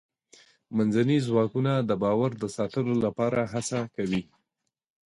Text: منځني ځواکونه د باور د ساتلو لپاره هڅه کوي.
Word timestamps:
منځني 0.77 1.17
ځواکونه 1.27 1.71
د 1.89 1.91
باور 2.03 2.31
د 2.41 2.45
ساتلو 2.57 2.93
لپاره 3.05 3.39
هڅه 3.53 3.79
کوي. 3.95 4.21